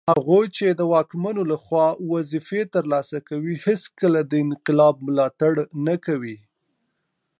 هغوی 0.13 0.45
چي 0.57 0.65
د 0.69 0.81
واکمنو 0.93 1.41
لخوا 1.51 1.87
وظیفې 2.11 2.61
ترلاسه 2.75 3.17
کوي 3.29 3.53
هیڅکله 3.65 4.19
د 4.25 4.33
انقلاب 4.45 4.95
ملاتړ 5.07 5.53
نه 5.85 5.95
کوي 6.05 6.37